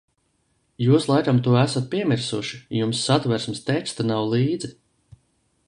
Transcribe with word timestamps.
Jūs 0.85 1.03
laikam 1.11 1.41
to 1.47 1.53
esat 1.63 1.85
piemirsuši, 1.91 2.59
jums 2.79 3.03
Satversmes 3.11 3.61
teksta 3.69 4.07
nav 4.13 4.25
līdzi. 4.33 4.73